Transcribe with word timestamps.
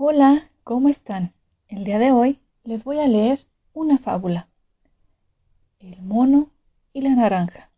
Hola, 0.00 0.44
¿cómo 0.62 0.88
están? 0.88 1.32
El 1.66 1.82
día 1.82 1.98
de 1.98 2.12
hoy 2.12 2.38
les 2.62 2.84
voy 2.84 3.00
a 3.00 3.08
leer 3.08 3.48
una 3.72 3.98
fábula. 3.98 4.48
El 5.80 6.00
mono 6.02 6.52
y 6.92 7.00
la 7.00 7.16
naranja. 7.16 7.72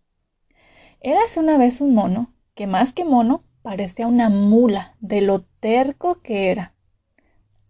Érase 1.01 1.41
una 1.41 1.56
vez 1.56 1.80
un 1.80 1.95
mono 1.95 2.30
que 2.54 2.67
más 2.67 2.93
que 2.93 3.06
mono 3.06 3.43
parecía 3.62 4.06
una 4.06 4.29
mula 4.29 4.96
de 5.01 5.22
lo 5.22 5.41
terco 5.61 6.21
que 6.21 6.51
era. 6.51 6.75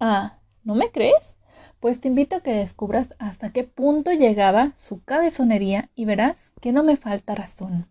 Ah, 0.00 0.40
¿no 0.64 0.74
me 0.74 0.90
crees? 0.90 1.36
Pues 1.78 2.00
te 2.00 2.08
invito 2.08 2.34
a 2.34 2.40
que 2.40 2.52
descubras 2.52 3.14
hasta 3.20 3.52
qué 3.52 3.62
punto 3.62 4.10
llegaba 4.10 4.72
su 4.76 5.04
cabezonería 5.04 5.90
y 5.94 6.06
verás 6.06 6.52
que 6.60 6.72
no 6.72 6.82
me 6.82 6.96
falta 6.96 7.36
razón. 7.36 7.86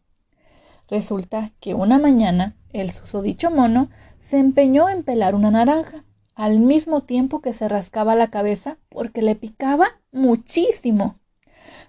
Resulta 0.89 1.53
que 1.61 1.73
una 1.73 1.99
mañana 1.99 2.57
el 2.73 2.91
susodicho 2.91 3.49
mono 3.49 3.89
se 4.19 4.39
empeñó 4.39 4.89
en 4.89 5.03
pelar 5.03 5.35
una 5.35 5.51
naranja, 5.51 6.03
al 6.39 6.59
mismo 6.59 7.01
tiempo 7.01 7.41
que 7.41 7.51
se 7.51 7.68
rascaba 7.68 8.15
la 8.15 8.29
cabeza 8.29 8.77
porque 8.87 9.21
le 9.21 9.36
picaba 9.36 10.00
muchísimo. 10.14 11.19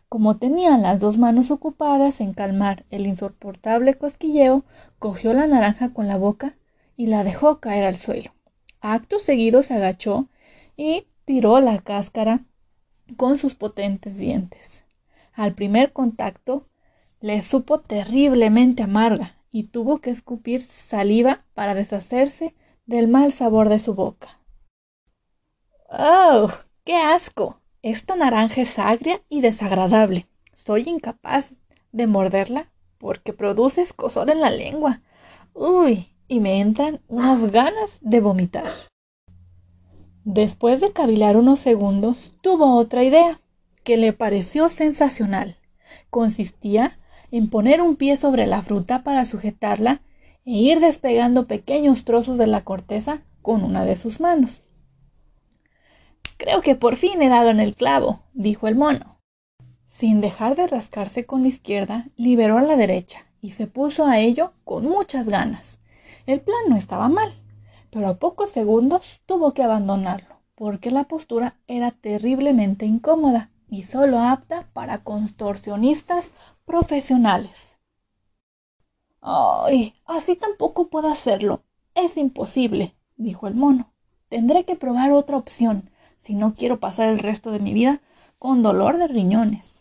Como 0.08 0.38
tenía 0.38 0.76
las 0.76 0.98
dos 0.98 1.18
manos 1.18 1.52
ocupadas 1.52 2.20
en 2.20 2.34
calmar 2.34 2.84
el 2.90 3.06
insoportable 3.06 3.94
cosquilleo, 3.94 4.64
cogió 4.98 5.34
la 5.34 5.46
naranja 5.46 5.90
con 5.90 6.08
la 6.08 6.16
boca 6.16 6.56
y 6.96 7.06
la 7.06 7.22
dejó 7.22 7.60
caer 7.60 7.84
al 7.84 7.96
suelo. 7.96 8.32
Acto 8.80 9.20
seguido 9.20 9.62
se 9.62 9.74
agachó 9.74 10.26
y 10.76 11.06
tiró 11.24 11.60
la 11.60 11.78
cáscara 11.78 12.40
con 13.16 13.38
sus 13.38 13.54
potentes 13.54 14.18
dientes. 14.18 14.82
Al 15.32 15.54
primer 15.54 15.92
contacto 15.92 16.66
le 17.20 17.40
supo 17.42 17.78
terriblemente 17.78 18.82
amarga 18.82 19.36
y 19.52 19.68
tuvo 19.68 19.98
que 19.98 20.10
escupir 20.10 20.60
saliva 20.60 21.44
para 21.54 21.76
deshacerse 21.76 22.56
del 22.86 23.06
mal 23.06 23.30
sabor 23.30 23.68
de 23.68 23.78
su 23.78 23.94
boca. 23.94 24.39
¡Oh! 25.92 26.48
¡Qué 26.84 26.94
asco! 26.94 27.60
Esta 27.82 28.14
naranja 28.14 28.60
es 28.60 28.78
agria 28.78 29.22
y 29.28 29.40
desagradable. 29.40 30.28
Soy 30.54 30.84
incapaz 30.86 31.54
de 31.90 32.06
morderla 32.06 32.70
porque 32.98 33.32
produce 33.32 33.80
escosor 33.82 34.30
en 34.30 34.40
la 34.40 34.50
lengua. 34.50 35.00
¡Uy! 35.52 36.06
Y 36.28 36.38
me 36.38 36.60
entran 36.60 37.00
unas 37.08 37.50
ganas 37.50 37.98
de 38.02 38.20
vomitar. 38.20 38.70
Después 40.22 40.80
de 40.80 40.92
cavilar 40.92 41.36
unos 41.36 41.58
segundos, 41.58 42.34
tuvo 42.40 42.76
otra 42.76 43.02
idea, 43.02 43.40
que 43.82 43.96
le 43.96 44.12
pareció 44.12 44.68
sensacional. 44.68 45.56
Consistía 46.08 47.00
en 47.32 47.50
poner 47.50 47.82
un 47.82 47.96
pie 47.96 48.16
sobre 48.16 48.46
la 48.46 48.62
fruta 48.62 49.02
para 49.02 49.24
sujetarla 49.24 50.02
e 50.44 50.52
ir 50.52 50.78
despegando 50.78 51.48
pequeños 51.48 52.04
trozos 52.04 52.38
de 52.38 52.46
la 52.46 52.62
corteza 52.62 53.22
con 53.42 53.64
una 53.64 53.84
de 53.84 53.96
sus 53.96 54.20
manos. 54.20 54.62
Creo 56.40 56.60
que 56.60 56.74
por 56.74 56.96
fin 56.96 57.22
he 57.22 57.28
dado 57.28 57.50
en 57.50 57.60
el 57.60 57.76
clavo, 57.76 58.24
dijo 58.32 58.66
el 58.66 58.74
mono. 58.74 59.20
Sin 59.86 60.20
dejar 60.20 60.56
de 60.56 60.66
rascarse 60.66 61.24
con 61.24 61.42
la 61.42 61.48
izquierda, 61.48 62.08
liberó 62.16 62.58
a 62.58 62.62
la 62.62 62.74
derecha 62.74 63.26
y 63.40 63.52
se 63.52 63.68
puso 63.68 64.06
a 64.06 64.18
ello 64.18 64.52
con 64.64 64.84
muchas 64.84 65.28
ganas. 65.28 65.80
El 66.26 66.40
plan 66.40 66.62
no 66.68 66.76
estaba 66.76 67.08
mal 67.08 67.32
pero 67.90 68.08
a 68.08 68.18
pocos 68.18 68.50
segundos 68.50 69.20
tuvo 69.26 69.52
que 69.52 69.62
abandonarlo, 69.62 70.36
porque 70.54 70.90
la 70.90 71.04
postura 71.04 71.56
era 71.66 71.90
terriblemente 71.90 72.86
incómoda 72.86 73.50
y 73.68 73.84
solo 73.84 74.20
apta 74.20 74.68
para 74.72 74.98
contorsionistas 74.98 76.32
profesionales. 76.64 77.78
Ay, 79.20 79.94
así 80.06 80.36
tampoco 80.36 80.88
puedo 80.88 81.08
hacerlo. 81.08 81.62
Es 81.94 82.16
imposible, 82.16 82.94
dijo 83.16 83.48
el 83.48 83.54
mono. 83.54 83.92
Tendré 84.28 84.64
que 84.64 84.76
probar 84.76 85.10
otra 85.10 85.36
opción, 85.36 85.90
si 86.20 86.34
no 86.34 86.54
quiero 86.54 86.80
pasar 86.80 87.08
el 87.08 87.18
resto 87.18 87.50
de 87.50 87.60
mi 87.60 87.72
vida 87.72 88.02
con 88.38 88.62
dolor 88.62 88.98
de 88.98 89.08
riñones. 89.08 89.80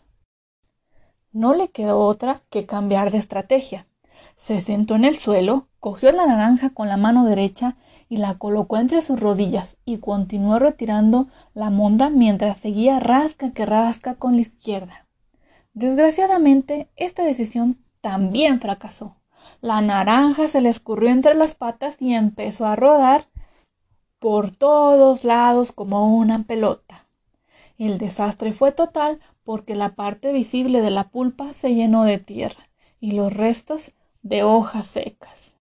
No 1.32 1.52
le 1.54 1.68
quedó 1.68 2.00
otra 2.00 2.40
que 2.48 2.64
cambiar 2.64 3.10
de 3.10 3.18
estrategia. 3.18 3.86
Se 4.36 4.62
sentó 4.62 4.94
en 4.94 5.04
el 5.04 5.16
suelo, 5.16 5.68
cogió 5.80 6.10
la 6.12 6.26
naranja 6.26 6.70
con 6.70 6.88
la 6.88 6.96
mano 6.96 7.26
derecha 7.26 7.76
y 8.08 8.16
la 8.16 8.38
colocó 8.38 8.78
entre 8.78 9.02
sus 9.02 9.20
rodillas 9.20 9.76
y 9.84 9.98
continuó 9.98 10.58
retirando 10.58 11.28
la 11.52 11.68
monda 11.68 12.08
mientras 12.08 12.56
seguía 12.56 13.00
rasca 13.00 13.52
que 13.52 13.66
rasca 13.66 14.14
con 14.14 14.36
la 14.36 14.40
izquierda. 14.40 15.06
Desgraciadamente, 15.74 16.88
esta 16.96 17.22
decisión 17.22 17.84
también 18.00 18.60
fracasó. 18.60 19.16
La 19.60 19.82
naranja 19.82 20.48
se 20.48 20.62
le 20.62 20.70
escurrió 20.70 21.10
entre 21.10 21.34
las 21.34 21.54
patas 21.54 22.00
y 22.00 22.14
empezó 22.14 22.66
a 22.66 22.76
rodar 22.76 23.26
por 24.20 24.50
todos 24.50 25.24
lados 25.24 25.72
como 25.72 26.16
una 26.16 26.44
pelota. 26.44 27.08
El 27.78 27.98
desastre 27.98 28.52
fue 28.52 28.70
total 28.70 29.18
porque 29.42 29.74
la 29.74 29.96
parte 29.96 30.32
visible 30.32 30.82
de 30.82 30.90
la 30.90 31.10
pulpa 31.10 31.52
se 31.52 31.74
llenó 31.74 32.04
de 32.04 32.18
tierra 32.18 32.68
y 33.00 33.12
los 33.12 33.32
restos 33.32 33.94
de 34.22 34.44
hojas 34.44 34.86
secas. 34.86 35.56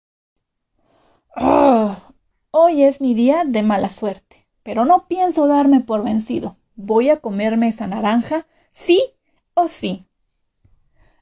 ¡Ah! 1.36 2.12
Hoy 2.52 2.84
es 2.84 3.00
mi 3.00 3.14
día 3.14 3.44
de 3.46 3.64
mala 3.64 3.90
suerte, 3.90 4.48
pero 4.64 4.84
no 4.84 5.08
pienso 5.08 5.48
darme 5.48 5.80
por 5.80 6.04
vencido. 6.04 6.58
Voy 6.76 7.10
a 7.10 7.22
comerme 7.22 7.70
esa 7.70 7.88
naranja, 7.88 8.46
sí 8.72 9.14
o 9.54 9.68
sí. 9.68 10.06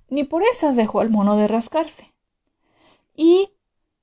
Ni 0.09 0.23
por 0.23 0.41
esas 0.43 0.75
dejó 0.75 1.01
el 1.01 1.09
mono 1.09 1.37
de 1.37 1.47
rascarse. 1.47 2.13
Y, 3.13 3.51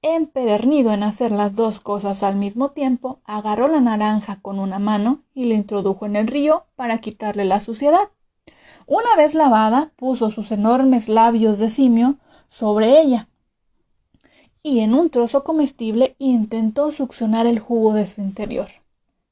empedernido 0.04 0.92
en 0.92 1.02
hacer 1.02 1.32
las 1.32 1.54
dos 1.54 1.80
cosas 1.80 2.22
al 2.22 2.36
mismo 2.36 2.70
tiempo, 2.72 3.20
agarró 3.24 3.68
la 3.68 3.80
naranja 3.80 4.38
con 4.42 4.58
una 4.58 4.78
mano 4.78 5.22
y 5.34 5.44
la 5.46 5.54
introdujo 5.54 6.04
en 6.04 6.16
el 6.16 6.26
río 6.26 6.66
para 6.76 6.98
quitarle 6.98 7.44
la 7.44 7.58
suciedad. 7.58 8.10
Una 8.86 9.16
vez 9.16 9.34
lavada, 9.34 9.92
puso 9.96 10.28
sus 10.30 10.52
enormes 10.52 11.08
labios 11.08 11.58
de 11.58 11.70
simio 11.70 12.16
sobre 12.48 13.00
ella 13.00 13.28
y 14.62 14.80
en 14.80 14.94
un 14.94 15.10
trozo 15.10 15.44
comestible 15.44 16.16
intentó 16.18 16.90
succionar 16.90 17.46
el 17.46 17.58
jugo 17.58 17.92
de 17.92 18.06
su 18.06 18.22
interior. 18.22 18.68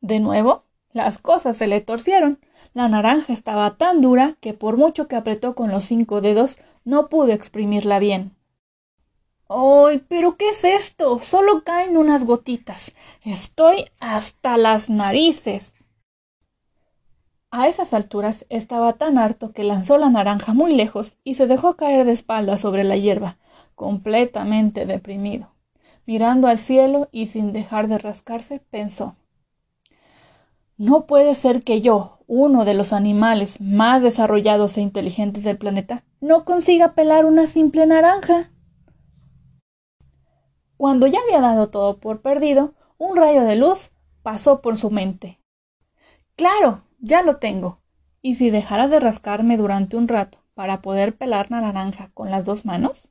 De 0.01 0.21
nuevo, 0.21 0.65
las 0.93 1.19
cosas 1.19 1.57
se 1.57 1.67
le 1.67 1.81
torcieron. 1.81 2.39
La 2.75 2.89
naranja 2.89 3.33
estaba 3.33 3.77
tan 3.77 4.03
dura 4.03 4.37
que 4.41 4.53
por 4.53 4.77
mucho 4.77 5.09
que 5.09 5.17
apretó 5.17 5.55
con 5.55 5.71
los 5.71 5.85
cinco 5.85 6.21
dedos 6.21 6.59
no 6.85 7.09
pudo 7.09 7.33
exprimirla 7.33 7.99
bien. 7.99 8.33
¡Ay! 9.49 10.05
¿Pero 10.09 10.37
qué 10.37 10.51
es 10.51 10.65
esto? 10.65 11.21
Solo 11.21 11.65
caen 11.65 11.97
unas 11.97 12.25
gotitas. 12.25 12.95
Estoy 13.23 13.87
hasta 14.01 14.57
las 14.57 14.89
narices. 14.89 15.75
A 17.55 17.69
esas 17.69 17.93
alturas 17.93 18.47
estaba 18.49 18.95
tan 18.95 19.19
harto 19.19 19.53
que 19.53 19.63
lanzó 19.63 19.99
la 19.99 20.09
naranja 20.09 20.55
muy 20.55 20.75
lejos 20.75 21.19
y 21.23 21.35
se 21.35 21.47
dejó 21.47 21.77
caer 21.77 22.07
de 22.07 22.13
espaldas 22.13 22.61
sobre 22.61 22.83
la 22.83 22.97
hierba, 22.97 23.37
completamente 23.75 24.87
deprimido. 24.87 25.53
Mirando 26.07 26.49
al 26.49 26.57
cielo 26.57 27.11
y 27.13 27.27
sin 27.27 27.53
dejar 27.53 27.89
de 27.89 27.99
rascarse, 27.99 28.61
pensó 28.71 29.17
No 30.79 31.05
puede 31.05 31.35
ser 31.35 31.63
que 31.63 31.83
yo, 31.83 32.21
uno 32.27 32.65
de 32.65 32.73
los 32.73 32.95
animales 32.95 33.61
más 33.61 34.03
desarrollados 34.03 34.79
e 34.79 34.81
inteligentes 34.81 35.45
del 35.45 35.59
planeta, 35.59 36.05
no 36.23 36.47
consiga 36.47 36.95
pelar 36.95 37.27
una 37.27 37.47
simple 37.47 37.85
naranja. 37.85 38.52
Cuando 40.83 41.07
ya 41.07 41.21
había 41.21 41.41
dado 41.41 41.69
todo 41.69 41.99
por 41.99 42.23
perdido, 42.23 42.75
un 42.99 43.17
rayo 43.17 43.45
de 43.45 43.55
luz 43.55 43.93
pasó 44.25 44.61
por 44.63 44.77
su 44.77 44.91
mente. 44.91 45.39
Claro, 46.35 46.83
ya 46.99 47.23
lo 47.23 47.37
tengo. 47.37 47.79
¿Y 48.21 48.35
si 48.35 48.51
dejara 48.51 48.89
de 48.89 48.99
rascarme 48.99 49.57
durante 49.57 49.97
un 49.97 50.09
rato 50.09 50.39
para 50.55 50.83
poder 50.83 51.17
pelar 51.17 51.53
la 51.53 51.61
naranja 51.61 52.11
con 52.15 52.33
las 52.33 52.45
dos 52.45 52.65
manos? 52.65 53.11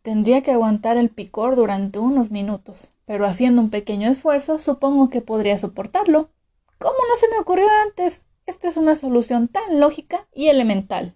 Tendría 0.00 0.42
que 0.42 0.52
aguantar 0.52 0.96
el 0.96 1.10
picor 1.10 1.56
durante 1.56 1.98
unos 1.98 2.30
minutos, 2.30 2.92
pero 3.04 3.26
haciendo 3.26 3.60
un 3.60 3.68
pequeño 3.68 4.08
esfuerzo 4.08 4.58
supongo 4.58 5.10
que 5.10 5.20
podría 5.20 5.58
soportarlo. 5.58 6.30
¿Cómo 6.78 6.96
no 7.06 7.16
se 7.16 7.28
me 7.28 7.38
ocurrió 7.38 7.66
antes? 7.86 8.24
Esta 8.46 8.68
es 8.68 8.78
una 8.78 8.96
solución 8.96 9.48
tan 9.48 9.78
lógica 9.78 10.26
y 10.32 10.48
elemental. 10.48 11.14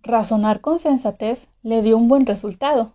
Razonar 0.00 0.62
con 0.62 0.78
sensatez 0.78 1.48
le 1.62 1.82
dio 1.82 1.98
un 1.98 2.08
buen 2.08 2.24
resultado. 2.24 2.94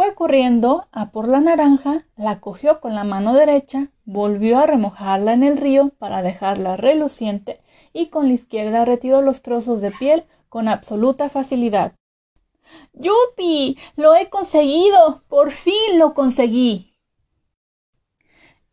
Fue 0.00 0.14
corriendo 0.14 0.88
a 0.92 1.10
por 1.10 1.28
la 1.28 1.40
naranja, 1.40 2.06
la 2.16 2.40
cogió 2.40 2.80
con 2.80 2.94
la 2.94 3.04
mano 3.04 3.34
derecha, 3.34 3.88
volvió 4.06 4.58
a 4.58 4.64
remojarla 4.64 5.34
en 5.34 5.42
el 5.42 5.58
río 5.58 5.90
para 5.98 6.22
dejarla 6.22 6.78
reluciente 6.78 7.60
y 7.92 8.06
con 8.06 8.28
la 8.28 8.32
izquierda 8.32 8.86
retiró 8.86 9.20
los 9.20 9.42
trozos 9.42 9.82
de 9.82 9.90
piel 9.90 10.24
con 10.48 10.68
absoluta 10.68 11.28
facilidad. 11.28 11.92
¡Yupi! 12.94 13.76
¡Lo 13.94 14.14
he 14.16 14.30
conseguido! 14.30 15.22
¡Por 15.28 15.50
fin 15.50 15.98
lo 15.98 16.14
conseguí! 16.14 16.94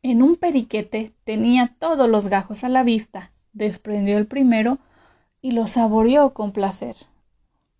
En 0.04 0.24
un 0.24 0.38
periquete 0.38 1.14
tenía 1.26 1.76
todos 1.78 2.08
los 2.10 2.30
gajos 2.30 2.64
a 2.64 2.70
la 2.70 2.84
vista. 2.84 3.34
Desprendió 3.52 4.18
el 4.18 4.28
primero 4.28 4.78
y 5.42 5.52
lo 5.52 5.68
saboreó 5.68 6.34
con 6.34 6.54
placer. 6.54 6.96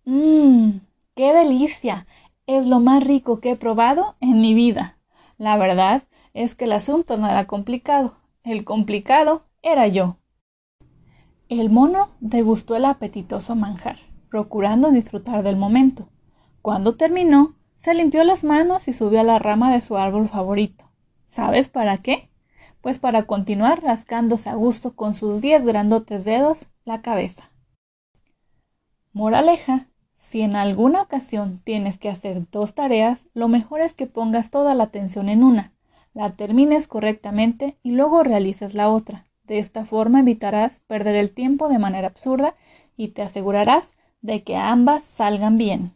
¡Mmm! 0.04 0.80
¡Qué 1.14 1.32
delicia! 1.32 2.06
Es 2.48 2.64
lo 2.64 2.80
más 2.80 3.04
rico 3.04 3.40
que 3.40 3.50
he 3.50 3.56
probado 3.56 4.14
en 4.22 4.40
mi 4.40 4.54
vida. 4.54 4.96
La 5.36 5.58
verdad 5.58 6.04
es 6.32 6.54
que 6.54 6.64
el 6.64 6.72
asunto 6.72 7.18
no 7.18 7.28
era 7.28 7.46
complicado, 7.46 8.16
el 8.42 8.64
complicado 8.64 9.42
era 9.60 9.86
yo. 9.86 10.16
El 11.50 11.68
mono 11.68 12.08
degustó 12.20 12.74
el 12.74 12.86
apetitoso 12.86 13.54
manjar, 13.54 13.98
procurando 14.30 14.90
disfrutar 14.90 15.42
del 15.42 15.56
momento. 15.56 16.08
Cuando 16.62 16.96
terminó, 16.96 17.54
se 17.76 17.92
limpió 17.92 18.24
las 18.24 18.44
manos 18.44 18.88
y 18.88 18.94
subió 18.94 19.20
a 19.20 19.24
la 19.24 19.38
rama 19.38 19.70
de 19.70 19.82
su 19.82 19.98
árbol 19.98 20.30
favorito. 20.30 20.90
¿Sabes 21.26 21.68
para 21.68 21.98
qué? 21.98 22.30
Pues 22.80 22.98
para 22.98 23.24
continuar 23.24 23.82
rascándose 23.82 24.48
a 24.48 24.54
gusto 24.54 24.96
con 24.96 25.12
sus 25.12 25.42
diez 25.42 25.66
grandotes 25.66 26.24
dedos 26.24 26.64
la 26.86 27.02
cabeza. 27.02 27.50
Moraleja. 29.12 29.88
Si 30.18 30.40
en 30.40 30.56
alguna 30.56 31.00
ocasión 31.00 31.60
tienes 31.62 31.96
que 31.96 32.08
hacer 32.08 32.50
dos 32.50 32.74
tareas, 32.74 33.28
lo 33.34 33.46
mejor 33.46 33.80
es 33.80 33.92
que 33.92 34.06
pongas 34.06 34.50
toda 34.50 34.74
la 34.74 34.82
atención 34.82 35.28
en 35.28 35.44
una, 35.44 35.72
la 36.12 36.32
termines 36.32 36.88
correctamente 36.88 37.78
y 37.84 37.92
luego 37.92 38.24
realices 38.24 38.74
la 38.74 38.88
otra. 38.88 39.26
De 39.44 39.60
esta 39.60 39.86
forma 39.86 40.18
evitarás 40.18 40.80
perder 40.80 41.14
el 41.14 41.30
tiempo 41.30 41.68
de 41.68 41.78
manera 41.78 42.08
absurda 42.08 42.56
y 42.96 43.08
te 43.08 43.22
asegurarás 43.22 43.94
de 44.20 44.42
que 44.42 44.56
ambas 44.56 45.04
salgan 45.04 45.56
bien. 45.56 45.92